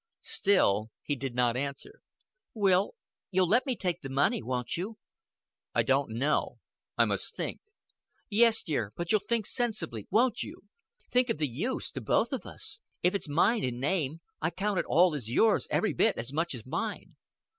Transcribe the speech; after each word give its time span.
Still 0.25 0.89
he 1.03 1.15
did 1.15 1.35
not 1.35 1.55
answer. 1.55 2.01
"Will, 2.55 2.95
you'll 3.29 3.47
let 3.47 3.67
me 3.67 3.75
take 3.75 4.01
the 4.01 4.09
money, 4.09 4.41
won't 4.41 4.75
you?" 4.75 4.97
"I 5.75 5.83
don't 5.83 6.09
know. 6.09 6.57
I 6.97 7.05
must 7.05 7.35
think." 7.35 7.59
"Yes, 8.27 8.63
dear, 8.63 8.93
but 8.95 9.11
you'll 9.11 9.21
think 9.21 9.45
sensibly, 9.45 10.07
won't 10.09 10.41
you? 10.41 10.63
Think 11.11 11.29
of 11.29 11.37
the 11.37 11.47
use 11.47 11.91
to 11.91 12.01
both 12.01 12.33
of 12.33 12.47
us. 12.47 12.79
If 13.03 13.13
it's 13.13 13.29
mine 13.29 13.63
in 13.63 13.79
name, 13.79 14.21
I 14.41 14.49
count 14.49 14.79
it 14.79 14.85
all 14.87 15.13
as 15.13 15.29
yours 15.29 15.67
every 15.69 15.93
bit 15.93 16.17
as 16.17 16.33
much 16.33 16.55
as 16.55 16.65
mine." 16.65 17.15